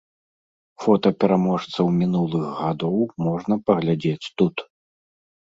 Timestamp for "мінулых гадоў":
1.99-2.97